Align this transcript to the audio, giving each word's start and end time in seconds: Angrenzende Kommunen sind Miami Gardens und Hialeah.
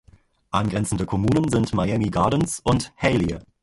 Angrenzende 0.49 1.05
Kommunen 1.05 1.51
sind 1.51 1.75
Miami 1.75 2.09
Gardens 2.09 2.59
und 2.59 2.91
Hialeah. 2.97 3.43